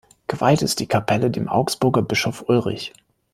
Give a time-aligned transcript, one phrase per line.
[0.25, 2.91] Geweiht ist die Kapelle dem Augsburger Bischof Ulrich.